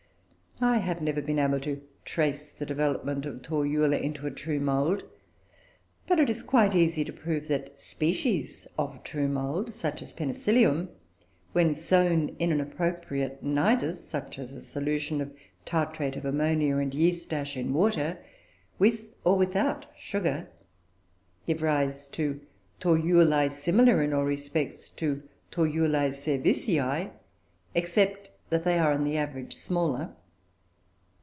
I 0.63 0.77
have 0.77 1.01
never 1.01 1.23
been 1.23 1.39
able 1.39 1.59
to 1.61 1.81
trace 2.05 2.51
the 2.51 2.67
development 2.67 3.25
of 3.25 3.41
Torula 3.41 3.97
into 3.99 4.27
a 4.27 4.31
true 4.31 4.59
mould; 4.59 5.03
but 6.05 6.19
it 6.19 6.29
is 6.29 6.43
quite 6.43 6.75
easy 6.75 7.03
to 7.03 7.11
prove 7.11 7.47
that 7.47 7.79
species 7.79 8.67
of 8.77 9.03
true 9.03 9.27
mould, 9.27 9.73
such 9.73 10.03
as 10.03 10.13
Penicillium, 10.13 10.89
when 11.53 11.73
sown 11.73 12.35
in 12.37 12.51
an 12.51 12.61
appropriate 12.61 13.41
nidus, 13.41 14.07
such 14.07 14.37
as 14.37 14.53
a 14.53 14.61
solution 14.61 15.19
of 15.19 15.31
tartrate 15.65 16.15
of 16.15 16.25
ammonia 16.25 16.77
and 16.77 16.93
yeast 16.93 17.33
ash, 17.33 17.57
in 17.57 17.73
water, 17.73 18.19
with 18.77 19.15
or 19.23 19.39
without 19.39 19.87
sugar, 19.97 20.47
give 21.47 21.63
rise 21.63 22.05
to 22.05 22.39
Toruloe, 22.79 23.47
similar 23.49 24.03
in 24.03 24.13
all 24.13 24.25
respects 24.25 24.89
to 24.89 25.23
T. 25.49 25.55
cerevisioe, 25.57 27.09
except 27.73 28.29
that 28.51 28.63
they 28.63 28.77
are, 28.77 28.91
on 28.91 29.03
the 29.05 29.17
average, 29.17 29.55
smaller. 29.55 30.13